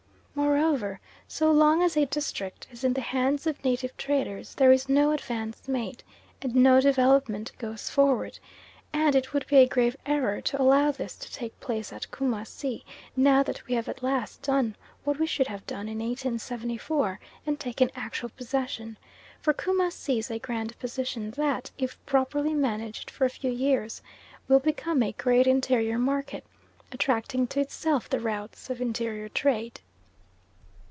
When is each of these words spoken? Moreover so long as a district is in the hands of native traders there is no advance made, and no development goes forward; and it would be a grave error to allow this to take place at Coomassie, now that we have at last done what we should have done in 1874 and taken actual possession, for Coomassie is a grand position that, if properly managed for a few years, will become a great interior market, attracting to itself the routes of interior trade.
Moreover 0.33 1.01
so 1.27 1.51
long 1.51 1.83
as 1.83 1.95
a 1.95 2.05
district 2.05 2.65
is 2.71 2.83
in 2.85 2.93
the 2.93 3.01
hands 3.01 3.45
of 3.45 3.63
native 3.65 3.95
traders 3.97 4.55
there 4.55 4.71
is 4.71 4.87
no 4.89 5.11
advance 5.11 5.67
made, 5.67 6.03
and 6.41 6.55
no 6.55 6.79
development 6.79 7.51
goes 7.57 7.89
forward; 7.89 8.39
and 8.93 9.13
it 9.15 9.33
would 9.33 9.45
be 9.47 9.57
a 9.57 9.67
grave 9.67 9.95
error 10.05 10.39
to 10.41 10.59
allow 10.59 10.91
this 10.91 11.15
to 11.17 11.31
take 11.31 11.59
place 11.59 11.91
at 11.91 12.09
Coomassie, 12.09 12.83
now 13.15 13.43
that 13.43 13.67
we 13.67 13.75
have 13.75 13.87
at 13.89 14.01
last 14.01 14.41
done 14.41 14.75
what 15.03 15.19
we 15.19 15.27
should 15.27 15.47
have 15.47 15.67
done 15.67 15.87
in 15.89 15.99
1874 15.99 17.19
and 17.45 17.59
taken 17.59 17.91
actual 17.93 18.29
possession, 18.29 18.97
for 19.41 19.53
Coomassie 19.53 20.17
is 20.19 20.31
a 20.31 20.39
grand 20.39 20.77
position 20.79 21.31
that, 21.31 21.71
if 21.77 22.03
properly 22.05 22.53
managed 22.53 23.11
for 23.11 23.25
a 23.25 23.29
few 23.29 23.51
years, 23.51 24.01
will 24.47 24.59
become 24.59 25.03
a 25.03 25.11
great 25.11 25.45
interior 25.45 25.99
market, 25.99 26.45
attracting 26.93 27.45
to 27.47 27.59
itself 27.59 28.09
the 28.09 28.19
routes 28.21 28.69
of 28.69 28.81
interior 28.81 29.27
trade. 29.29 29.81